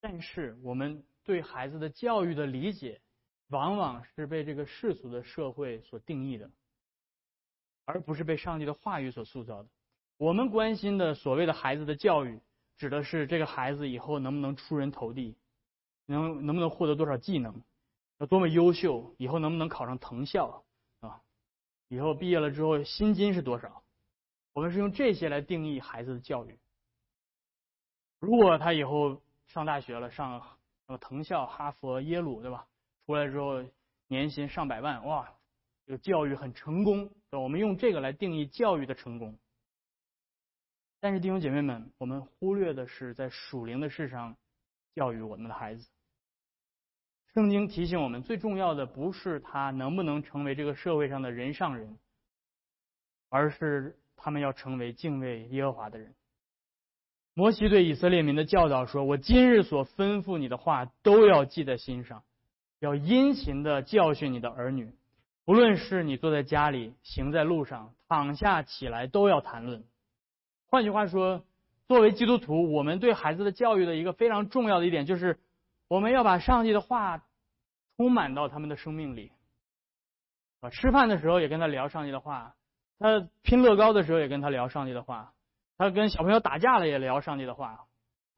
[0.00, 3.00] 但是我们对孩子的教育的理解，
[3.48, 6.48] 往往是被这个世俗的社会所定义的，
[7.84, 9.68] 而不是被上帝的话语所塑造的。
[10.18, 12.40] 我们关心的所谓的孩子的教育，
[12.76, 15.36] 指的是这个孩子以后能不能出人头地，
[16.06, 17.62] 能能不能获得多少技能，
[18.18, 20.64] 要多么优秀，以后能不能考上藤校
[21.00, 21.20] 啊？
[21.88, 23.82] 以后毕业了之后薪金是多少？
[24.52, 26.58] 我们是用这些来定义孩子的教育。
[28.18, 30.40] 如果他以后，上大学了，上
[30.86, 32.66] 那个藤校，哈佛、耶鲁，对吧？
[33.04, 33.64] 出来之后
[34.06, 35.34] 年薪上百万，哇，
[35.86, 39.36] 这个教育很成功，我们用这个来定义教育的成功。
[41.00, 44.36] 但是弟兄姐妹们，我们忽略的是在属灵的事上
[44.94, 45.88] 教育我们的孩子。
[47.34, 51.96] 圣经提醒我们，最重要的不是他能不能成为这个社会上的人上人，
[53.30, 56.14] 而是他们要成为敬畏耶和华的人。
[57.34, 62.22] 摩西对以色列民的教导说：“我今日所吩咐你的话都要记在心上，
[62.78, 64.92] 要殷勤的教训你的儿女，
[65.46, 69.82] 不论是你坐在家里、行在路上、躺下起来，都要谈论。”
[70.68, 71.42] 换句话说，
[71.88, 75.38] 作为基督徒，我们对孩子的教育的一个非常重要的一点，就是
[75.92, 77.22] 我们要把上帝的话
[77.98, 79.30] 充满到他们的生命里。
[80.60, 82.54] 啊，吃饭的时候也跟他聊上帝的话，
[82.98, 85.34] 他拼乐高的时候也跟他聊上帝的话。
[85.76, 87.84] 他跟小朋友打架了也聊上帝的话，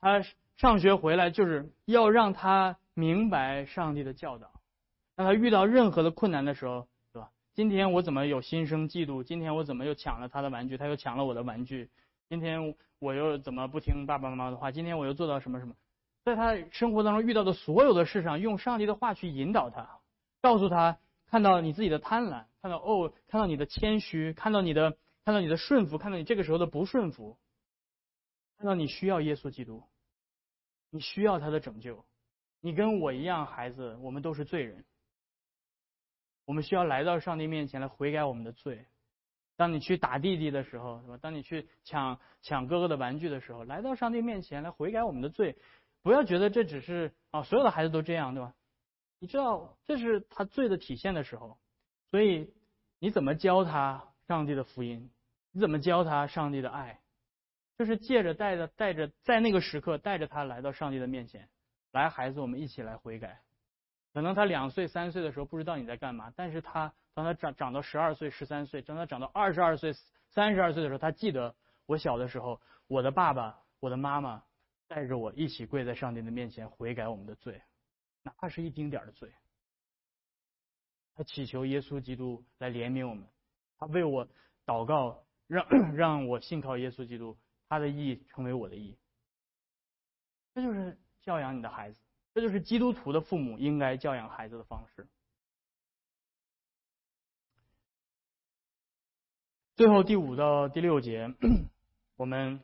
[0.01, 0.21] 他
[0.57, 4.51] 上学回来就是要让他明白上帝的教导，
[5.15, 7.31] 让他遇到任何的困难的时候，对吧？
[7.53, 9.23] 今天我怎么有心生嫉妒？
[9.23, 10.77] 今天我怎么又抢了他的玩具？
[10.77, 11.89] 他又抢了我的玩具？
[12.29, 14.73] 今天我又怎么不听爸爸妈妈的话？
[14.73, 15.77] 今天我又做到什么什么？
[16.25, 20.01] 在他生活当中遇到的所有的事上，用上帝的话去引导他，
[20.41, 27.37] 告诉他看到你自己的贪婪，看到哦，看到你的谦虚，看到你的看到你的顺服，看到你这个时候的不顺服，
[28.57, 29.83] 看到你需要耶稣基督，
[30.91, 32.05] 你需要他的拯救，
[32.61, 34.85] 你跟我一样，孩子，我们都是罪人，
[36.47, 38.87] 我们需要来到上帝面前来悔改我们的罪。
[39.57, 41.17] 当你去打弟弟的时候，是吧？
[41.19, 45.57] 当你去抢抢哥哥的玩具的时候，来到上帝面前来悔改我们的罪，
[46.05, 48.55] 不要觉得这只是啊，所有的孩子都这样，对吧？
[49.19, 51.59] 你知道这是他罪的体现的时候，
[52.13, 52.55] 所以
[53.01, 55.11] 你怎么教他上帝的福音？
[55.51, 57.01] 你怎么教他上帝的爱？
[57.77, 61.49] 就是借着带着带着在那个时刻带着他来到上帝的面前，
[61.91, 63.41] 来，孩子，我们一起来悔改。
[64.13, 66.93] 可能他两岁三岁的时候不知道你在干嘛，但是他。
[67.17, 69.93] 当他长长到十二岁、十三岁，当他长到二十二岁、
[70.31, 71.55] 三十二岁的时候，他记得
[71.87, 74.43] 我小的时候，我的爸爸、我的妈妈
[74.87, 77.63] 带着我一起跪在上帝的面前悔改我们的罪，
[78.23, 79.33] 哪怕是一丁点的罪。
[81.15, 83.25] 他祈求耶稣基督来怜悯我们，
[83.79, 84.29] 他为我
[84.67, 88.99] 祷告，让 让我信靠耶稣基督，他的义成为我的义。
[90.55, 92.01] 这就是教养你的孩子，
[92.35, 95.07] 这就是基督徒的父母应该教养孩子的方式。
[99.77, 101.33] 最后第五到第六节，
[102.17, 102.61] 我们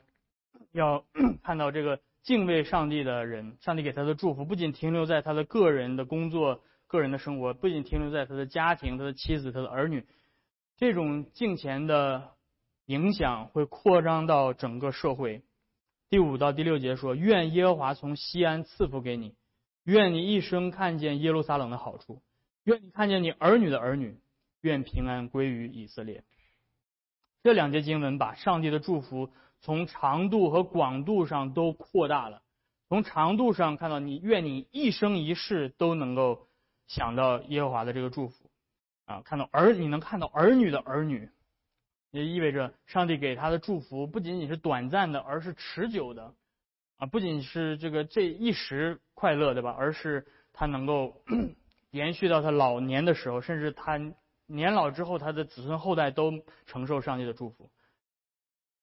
[0.71, 1.05] 要
[1.43, 10.05] 看到这个敬畏上帝的人，上帝给他的祝福不仅停留在他的个人的工作、个人的生活，不仅停留在他的家庭、他的妻子、他的儿女，
[10.77, 12.31] 这种敬虔的
[12.85, 15.41] 影响会扩张到整个社会。
[16.09, 19.35] 第五到第六节说：“愿耶和华从西安赐福给你，
[19.83, 22.21] 愿你一生看见耶路撒冷的好处，
[22.65, 24.19] 愿你看见你儿女的儿女，
[24.59, 26.23] 愿平安归于以色列。”
[27.43, 32.41] 这两节经文把上帝的祝福从长度和广度上都扩大了。
[32.89, 36.47] 从长度上看到，你愿你一生一世都能够
[36.87, 38.49] 想到耶和华的这个祝福
[39.05, 39.21] 啊！
[39.23, 41.29] 看到儿，你能看到儿女的儿女，
[42.11, 46.33] 也意味着上帝给他的祝福不仅仅是短暂的，而是持久的
[46.97, 47.05] 啊！
[47.05, 49.75] 不仅是这个这一时快乐，对吧？
[49.77, 51.21] 而是他能够
[51.91, 53.99] 延续到他老年的时候，甚至他。
[54.47, 56.33] 年老之后，他的子孙后代都
[56.65, 57.69] 承受上帝的祝福。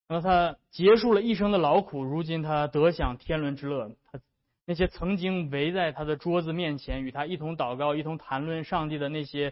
[0.08, 3.90] 那他结束了一生的劳苦，如今他得享天伦之乐。
[4.10, 4.18] 他
[4.64, 9.50] 那些曾经围在他的桌子面前，与他一同祷告、一同谈论上帝的那些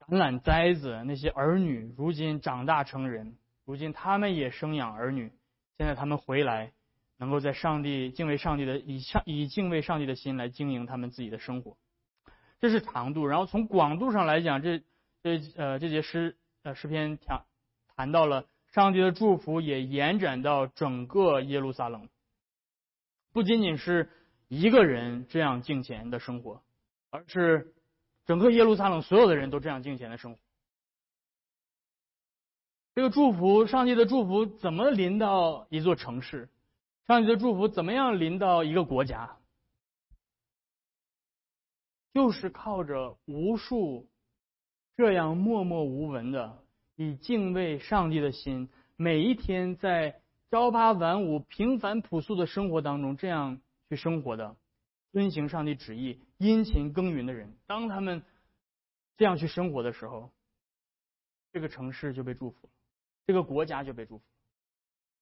[0.00, 5.30] 橄榄栽子、那些儿女，如今长大成人，如今他们也生养儿女。
[5.78, 6.72] 现在他们回来，
[7.18, 11.76] 能够在上帝敬畏上帝的以上以敬畏上帝的心来经营他们自己的生活。
[12.60, 14.82] 这是长度，然后从广度上来讲，这。
[15.22, 17.42] 这呃，这节诗呃诗篇谈
[17.96, 22.08] 谈到了上帝的祝福，也延展到整个耶路撒冷，
[23.32, 24.10] 不仅仅是
[24.48, 26.62] 一个人这样敬虔的生活，
[27.10, 27.74] 而是
[28.26, 30.40] 整个耶路撒冷所有的人都这样敬虔的生活。
[32.94, 36.48] 这个祝福，上帝的祝福怎么临到一座城市？
[37.06, 39.36] 上帝的祝福怎么样临到一个国家？
[42.12, 44.08] 就是靠着无数。
[44.96, 46.64] 这样默默无闻的，
[46.96, 54.56] 以敬畏上帝的心，每一天在朝八晚五、平凡朴素的生活当中，这样去生活的，
[55.12, 58.24] 遵行上帝旨意、殷勤耕耘的人，当他们
[59.16, 60.30] 这样去生活的时候，
[61.52, 62.70] 这个城市就被祝福，
[63.26, 64.24] 这个国家就被祝福，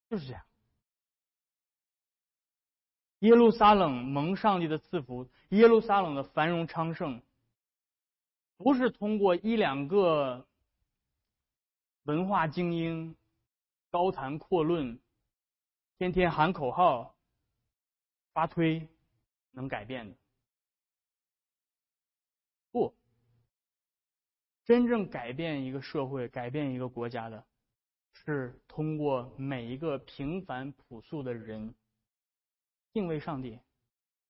[0.08, 0.42] 就是这样。
[3.20, 7.22] 耶路撒冷蒙上帝的赐福，耶路撒冷的繁荣昌盛。
[8.58, 10.46] 不是通过一两个
[12.04, 13.16] 文化精英
[13.90, 15.00] 高谈阔论、
[15.96, 17.16] 天天喊口号、
[18.32, 18.86] 发推
[19.52, 20.16] 能改变的。
[22.70, 22.94] 不，
[24.64, 27.42] 真正改变一个社会、改变一个国家的，
[28.12, 31.74] 是通过每一个平凡朴素的人
[32.92, 33.58] 敬畏上帝。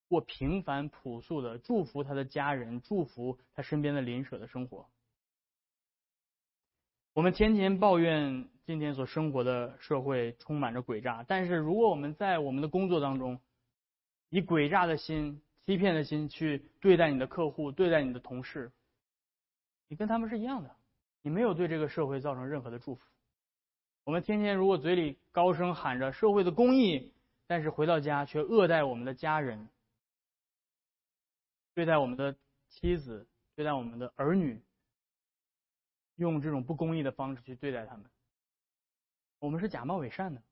[0.07, 4.89] 过平凡朴素的，祝福他的家人，祝福他身边的邻舍的生活。
[7.15, 13.41] 我们天天抱怨今天所生活的社会充满着诡诈，但是如果我们在我们的工作当中，
[14.31, 18.73] 以诡诈的心、欺骗的心去对待你的客户、对待你的同事，
[19.87, 20.75] 你跟他们是一样的，
[21.23, 23.01] 你没有对这个社会造成任何的祝福。
[24.03, 27.13] 我们天天如果嘴里高声喊着社会的公义，
[27.47, 29.69] 但是回到家却恶待我们的家人。
[31.75, 32.35] 对待我们的
[32.71, 34.61] 妻子，对待我们的儿女，
[36.17, 38.11] 用这种不公义的方式去对待他们，
[39.39, 40.43] 我们是假冒伪善的。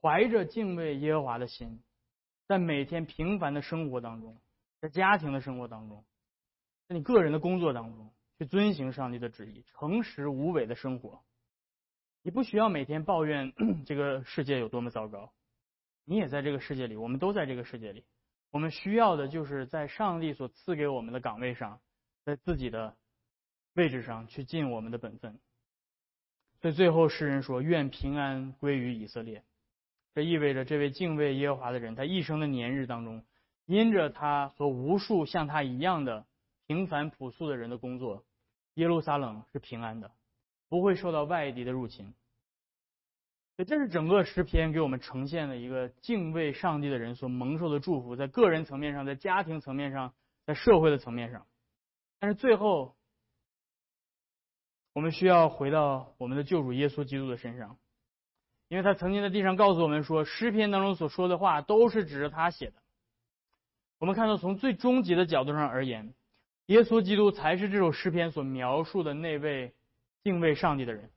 [0.00, 1.82] 怀着敬畏耶和华的心，
[2.46, 4.40] 在每天平凡的生活当中，
[4.80, 6.04] 在家庭的生活当中，
[6.88, 11.22] 在你个人的工作当中，去遵行上帝的旨意，诚实无伪的生活。
[12.22, 13.52] 你不需要每天抱怨
[13.86, 15.32] 这个世界有多么糟糕，
[16.04, 18.04] 你也在这个世界里，我们都在这个世界里。
[18.50, 21.80] 我们需要的就是在上帝所赐给我们的岗位上，
[22.24, 22.96] 在自己的
[23.74, 25.38] 位置上去尽我们的本分。
[26.60, 29.44] 所以最后诗人说：“愿平安归于以色列。”
[30.14, 33.24] 这意味着这位敬畏耶和华的人，他一生的年日当中，
[33.66, 36.26] 因着他和无数像他一样的
[36.66, 38.24] 平凡朴素的人的工作，
[38.74, 40.12] 耶路撒冷是平安的，
[40.68, 42.14] 不会受到外敌的入侵。
[43.56, 50.14] 所以，这是整个诗篇给我们呈现的一个敬畏上帝的人所蒙受的祝福，在个人层面上，在家庭层面上，
[50.46, 51.46] 在社会的层面上。
[52.18, 52.96] 但是最后，
[54.92, 57.78] 我们需要回到我们的救主耶稣基督的身上，
[58.68, 62.74] 因为他曾经在地上告诉我们说，诗篇当中所说的话都是指着他写的。
[63.98, 66.12] 我们看到，从最终极的角度上而言，
[66.66, 69.72] 耶稣基督才是这首诗篇所描述的那位
[70.24, 71.10] 敬畏上帝的人。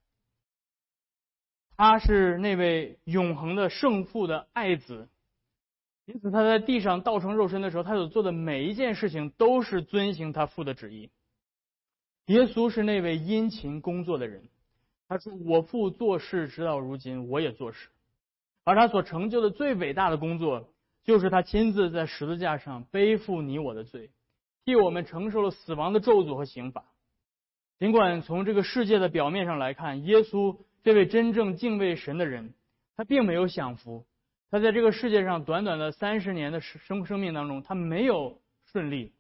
[1.78, 5.10] 他是那位永恒的圣父的爱子，
[6.06, 11.10] 因此他在地上道成肉身的时候，他所做的每一件事情都是遵行他父的旨意。
[12.28, 14.44] 耶稣是那位殷勤工作的人，
[15.08, 17.90] 他说：“我父做事直到如今，我也做事。”
[18.64, 20.70] 而他所成就的最伟大的工作，
[21.04, 24.10] 就是他亲自在十字架上背负你我的罪，
[24.64, 26.86] 替我们承受了死亡的咒诅和刑罚。
[27.80, 30.58] 尽管从这个世界的表面上来看，耶稣。
[30.84, 32.54] 这位真正敬畏神的人，
[32.96, 34.06] 他并没有享福。
[34.52, 38.40] 他在这个世界上短短的三十年的生生命当中，他没有
[38.72, 39.12] 顺利。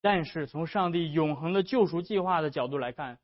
[0.00, 3.18] 但是从上帝永恒的救赎计划的角度来看，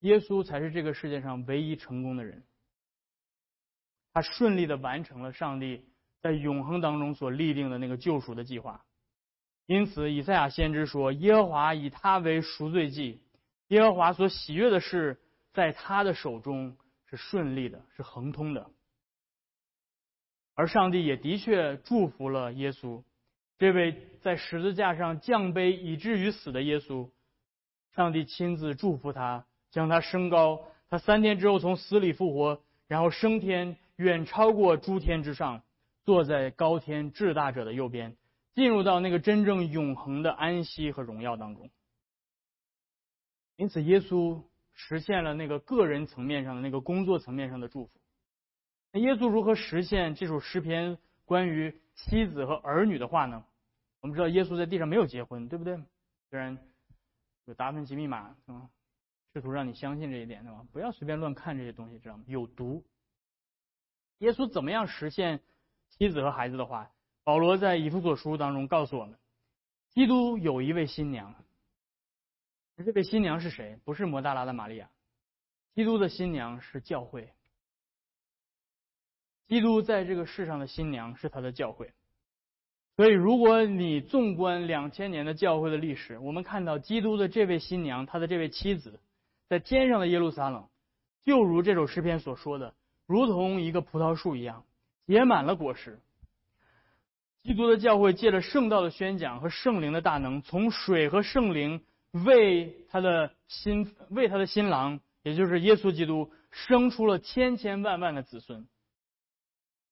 [0.00, 2.44] 耶稣才是这个世界上唯一成功的人。
[4.12, 5.84] 他顺利的完成了上帝
[6.20, 8.84] 在永恒当中所立定的那个救赎的计划。
[9.66, 13.20] 因此，以赛亚先知说：“耶和华以他为赎罪祭，
[13.68, 15.20] 耶和华所喜悦的是
[15.52, 16.76] 在他的手中。”
[17.10, 18.70] 是顺利的，是亨通的，
[20.54, 23.02] 而上帝也的确祝福了耶稣，
[23.60, 27.10] 这位在十字架上降卑以至于死的耶稣，
[27.94, 35.62] 上帝亲自祝福他，将他升高，他三天之后从死里复活，然后升天，远超过诸天之上，
[36.04, 38.16] 坐在高天至大者的右边，
[38.54, 41.70] 进入到那个真正永恒的安息和荣耀当中。
[43.56, 44.42] 因此，耶稣。
[44.72, 47.90] 实现了那个个人层面上的那个工作层面上的祝福。
[48.92, 50.96] 那耶稣如何实现这首诗篇
[51.26, 53.44] 关于妻子和儿女的话呢？
[54.00, 55.76] 我们知道耶稣在地上没有结婚，对不对？
[56.30, 56.58] 虽然
[57.44, 58.68] 有达芬奇密码，嗯，
[59.32, 60.66] 试图让你相信这一点，对吧？
[60.72, 62.24] 不要随便乱看这些东西，知道吗？
[62.26, 62.84] 有毒。
[64.18, 65.40] 耶稣怎么样实现
[65.90, 66.90] 妻子和孩子的话？
[67.24, 69.18] 保罗在以弗所书当中告诉我们，
[69.90, 71.34] 基督有一位新娘。
[72.76, 73.78] 这位新娘是谁？
[73.84, 74.90] 不是摩大拉的玛利亚，
[75.74, 77.30] 基督的新娘是教会。
[79.48, 81.92] 基督在这个世上的新娘是他的教会。
[82.96, 89.00] 所以，如果你纵观两千年的教会的历史，我们看到基督的这位新娘，他的这位妻子，
[89.48, 90.68] 在天上的耶路撒冷，
[91.24, 92.74] 就如这首诗篇所说的，
[93.06, 94.64] 如同一个葡萄树一样，
[95.06, 95.98] 结满了果实。
[97.42, 101.82] 基督的教会借着圣道的宣讲和圣灵的大能，从水和圣灵。
[102.12, 108.66] 为他的新为他的新郎，也就是耶稣基督，生出了千千万万的子孙。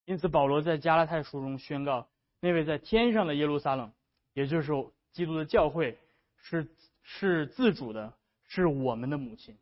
[0.04, 2.08] 因此，保罗在加拉太书中宣告：
[2.40, 3.92] 那位在天上的耶路撒冷，
[4.32, 4.72] 也就是
[5.12, 5.98] 基督的教会，
[6.36, 6.68] 是
[7.02, 8.14] 是自主的，
[8.46, 9.56] 是我们的母亲。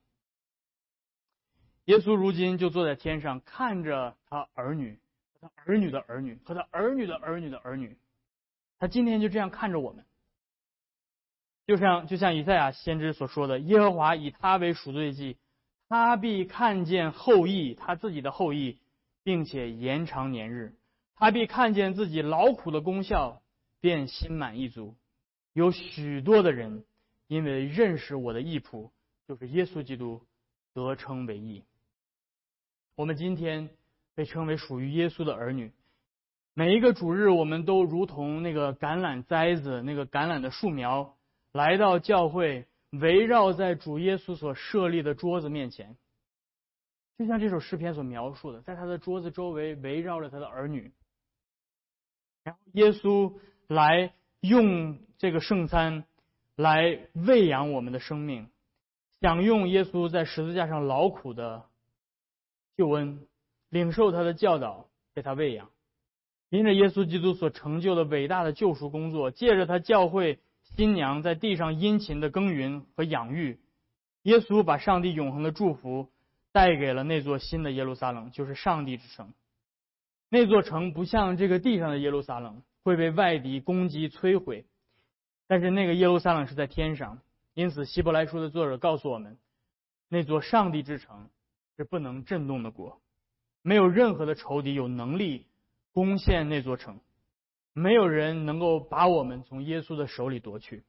[1.87, 4.99] 耶稣如今就坐在天上，看着他儿女、
[5.41, 7.97] 他儿女的儿女和他儿女的儿女的儿女。
[8.79, 10.05] 他今天就这样看着我们。
[11.67, 15.37] 就像就像以赛亚先知所说的，耶和华以他为赎罪祭，
[15.89, 18.79] 他必看见后裔，他自己的后裔，
[19.23, 20.75] 并且延长年日，
[21.17, 23.41] 他必看见自己劳苦的功效，
[23.81, 24.95] 便心满意足。
[25.53, 26.85] 有许多的人
[27.27, 28.91] 因为认识我的义仆，
[29.27, 30.23] 就是耶稣基督，
[30.75, 31.65] 得称为义。
[32.95, 33.71] 我们今天
[34.15, 35.73] 被称为属于耶稣的儿女，
[36.53, 41.17] 每一个主日，我们都如同那个橄榄栽子，那个橄榄的树苗。
[41.53, 45.97] 来到教会，围绕在主耶稣所设立的桌子面前，
[47.17, 50.93] 就像这首诗篇所描述的，在他的桌子周围围绕着他的儿女，
[52.47, 53.33] 然后耶稣
[53.67, 56.05] 来用这个圣餐
[56.55, 58.47] 来喂养我们的生命，
[59.21, 61.65] 享用耶稣在十字架上劳苦的
[62.77, 63.27] 救恩，
[63.69, 65.71] 领受他的教导，被他喂养。
[66.49, 73.59] 因着耶稣基督所成就的伟大的救赎工作，借着他教会新娘在地上殷勤的耕耘和养育，
[74.23, 76.09] 耶稣把上帝永恒的祝福
[76.53, 79.33] 带给了那座新的耶路撒冷，就是上帝之城。
[80.29, 84.67] 那座城不像这个地上的耶路撒冷会被外敌攻击摧毁，
[85.47, 87.21] 但是那个耶路撒冷是在天上，
[87.55, 89.39] 因此希伯来书的作者告诉我们，
[90.09, 91.29] 那座上帝之城
[91.77, 93.01] 是不能震动的国，
[93.63, 95.47] 没有任何的仇敌有能力。
[95.93, 97.01] 攻陷那座城，
[97.73, 100.85] 没有人能够把我们从耶稣的手里夺去。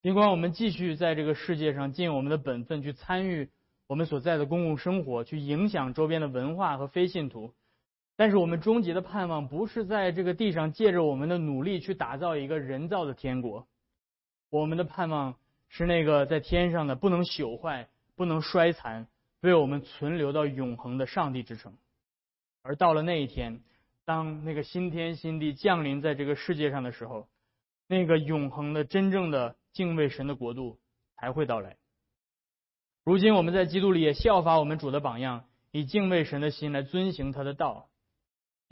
[0.00, 3.50] 尽管我们继续在这个世界上尽我们的本分去参与
[3.86, 7.52] 我们所在的公共生活，去影响周边的文化和非信徒，
[8.16, 13.66] 但是我们终极的盼望不是在这个地上借着我们的努力去打造一个人造的天国。
[14.50, 15.36] 我们的盼望
[15.68, 19.06] 是那个在天上的不能朽坏、不能衰残、
[19.40, 21.74] 为我们存留到永恒的上帝之城。
[22.62, 23.60] 而到了那一天。
[24.04, 27.28] 当那个新天新地降临在这个世界上的时候，
[27.86, 30.80] 那个永恒的、真正的敬畏神的国度
[31.14, 31.76] 才会到来。
[33.04, 37.90] 如今我们在基督里也效法我们主的榜样，以敬畏神的心来遵行他的道。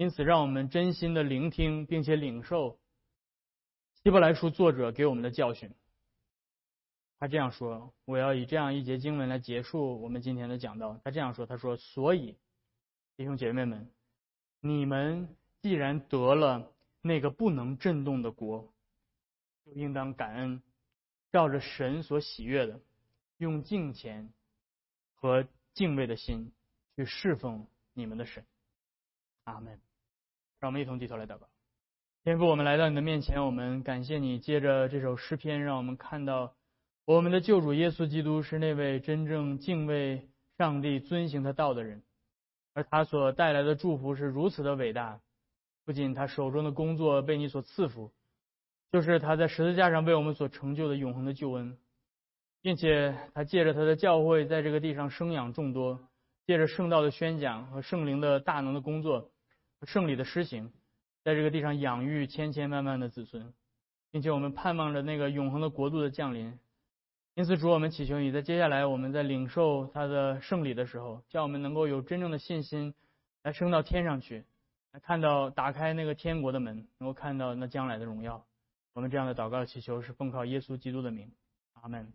[0.01, 2.81] 因此，让我们真心的聆听并且领受
[4.03, 5.75] 希伯来书作者给我们的教训。
[7.19, 12.39] 他这样说：“我要以这样一节经文来结束我们今天的讲道。”他这样说：“他说，所以
[13.19, 13.91] 弟兄姐妹们。”
[14.61, 16.73] 你们既然得了
[17.03, 18.73] 那个不能震动的国，
[19.67, 20.63] 就应当感恩，
[21.31, 22.81] 照着神所喜悦的，
[23.37, 24.33] 用敬虔
[25.13, 26.51] 和敬畏的心
[26.97, 28.43] 去侍奉你们的神。
[29.45, 29.79] 阿门。
[30.61, 31.49] 让我们一同低头来祷告。
[32.23, 34.39] 天父，我们来到你的面前，我们感谢你。
[34.39, 36.55] 借着这首诗篇，让我们看到
[37.07, 42.03] 我们的救主耶稣基督是那位真正敬畏上帝、遵行他道的人。
[42.75, 45.19] 而他所带来的祝福是如此的伟大，
[45.87, 48.13] 不仅他手中的工作被你所赐福，
[48.93, 51.79] 就是他在十字架上为我们所成就的永恒的救恩，
[52.61, 55.99] 并且他借着他的教会在这个地上生养众多，
[56.47, 59.31] 借着圣道的宣讲和圣灵的大能的工作，
[59.87, 60.72] 圣礼的施行，
[61.22, 63.53] 在这个地上养育千千万万的子孙，
[64.11, 66.59] 并且我们盼望着那个永恒的国度的降临。
[67.35, 72.93] 因此，主我们祈求你在接下来我们在领受他的圣礼的时候，叫我们能够有真正的信心，
[73.43, 74.45] 来升到天上去，
[74.93, 78.45] 来看到打开那个天国的门，能够看到那将来的荣耀。
[78.93, 81.33] 我们这样的祷告祈求是奉靠耶稣基督的名，
[81.74, 82.12] 阿门。